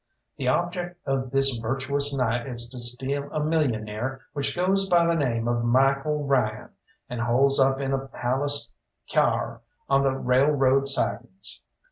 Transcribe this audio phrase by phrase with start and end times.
[0.37, 5.13] The objec' of this virtuous night is to steal a millionaire which goes by the
[5.15, 6.69] name of Michael Ryan,
[7.07, 8.73] and holes up in a palace
[9.05, 11.61] cyar on the railroad sidings.